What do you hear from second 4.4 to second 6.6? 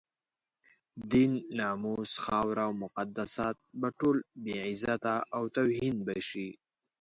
بې عزته او توهین به شي.